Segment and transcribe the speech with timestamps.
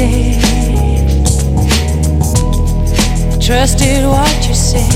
[0.00, 0.04] I
[3.40, 4.94] trusted what you said.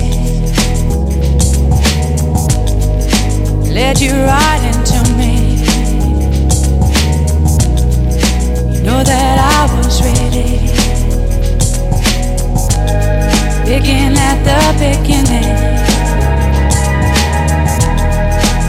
[3.69, 5.57] Led you right into me.
[8.73, 10.61] You know that I was ready.
[13.65, 15.57] picking at the beginning.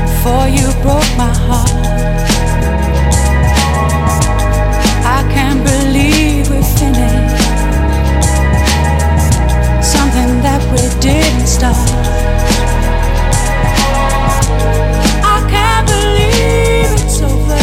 [0.07, 1.82] Before you broke my heart.
[10.13, 11.75] pretending that we didn't start.
[15.23, 17.57] I can't believe it's over.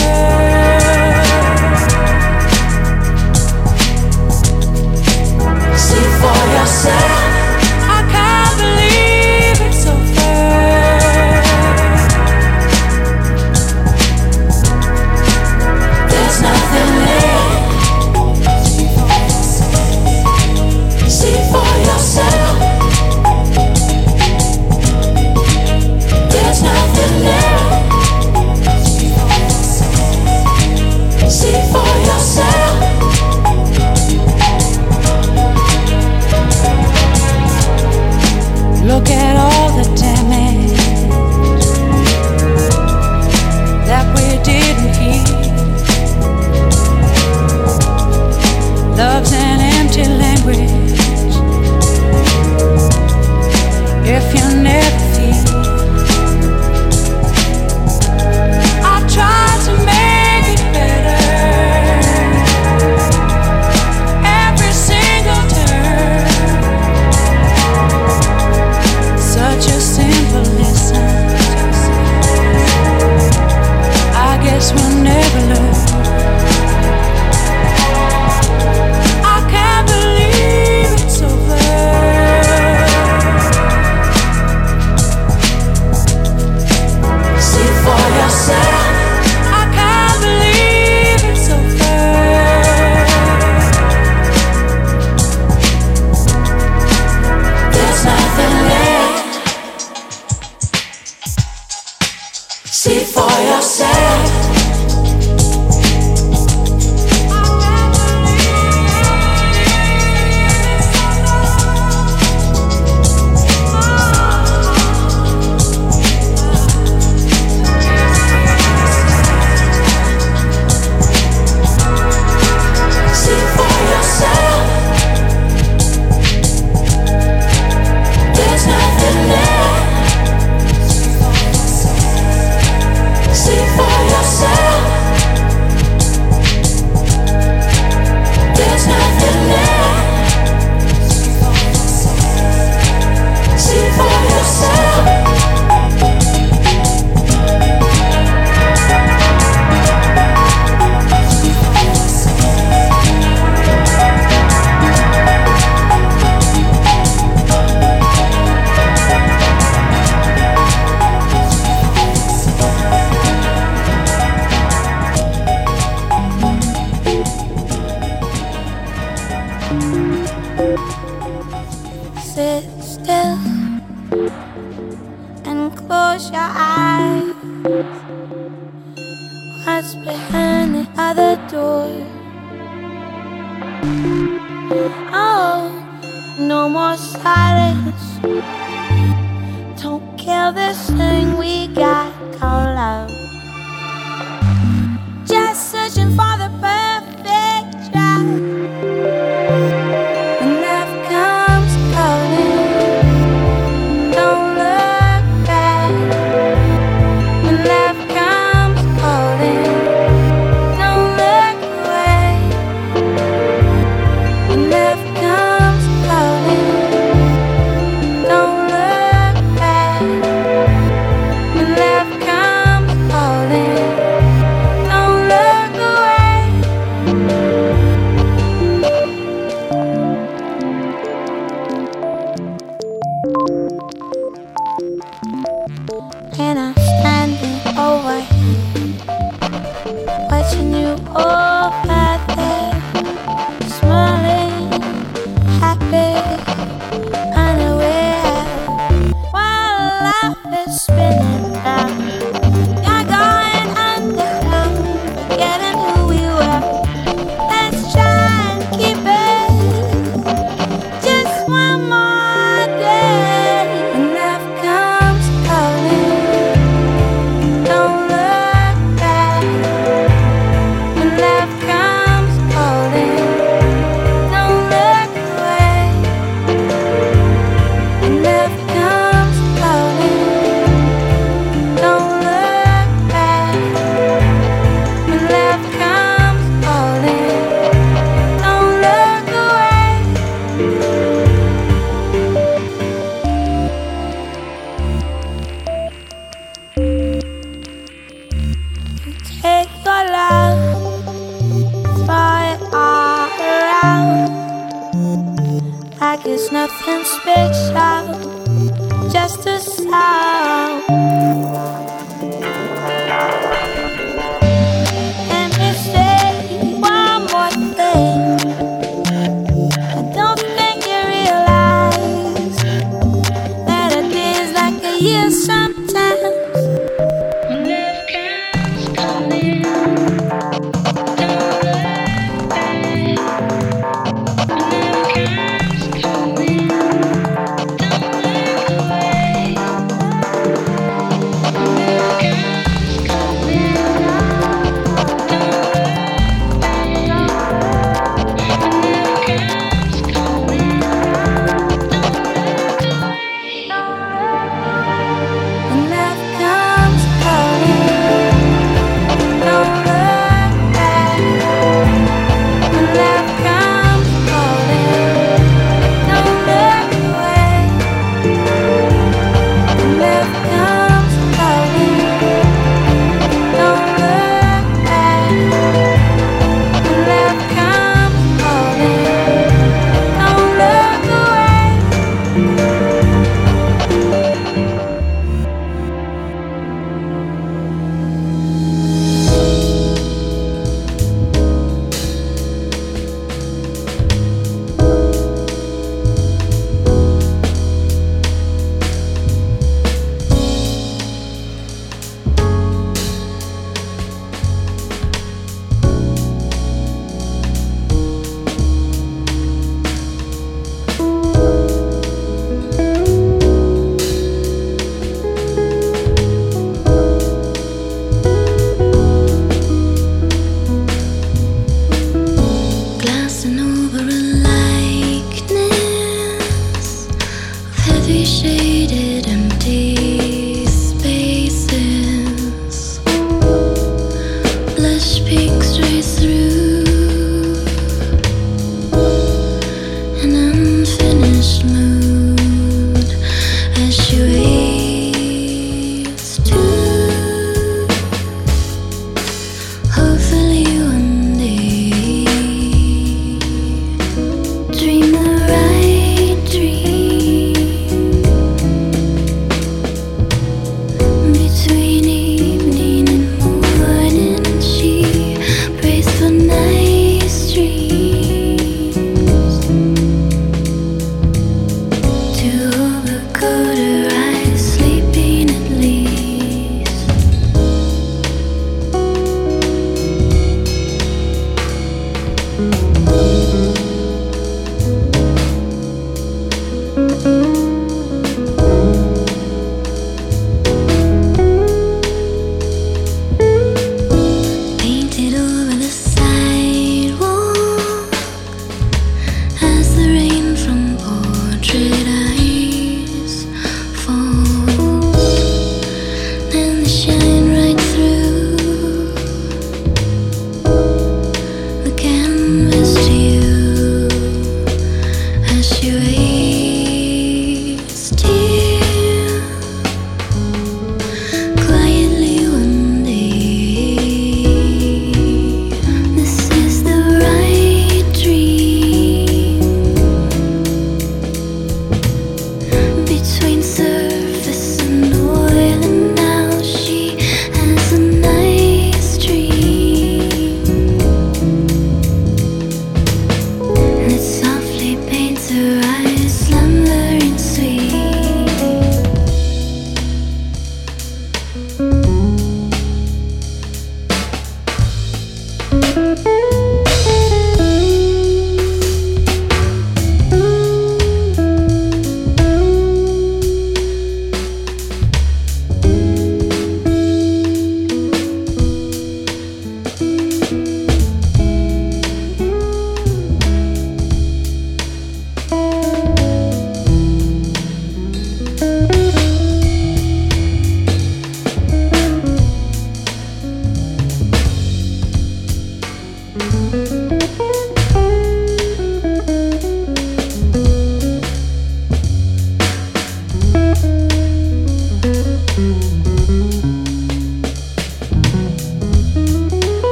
[5.76, 7.19] See for yourself.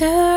[0.00, 0.29] To.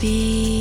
[0.00, 0.59] be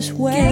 [0.00, 0.49] and cast his way.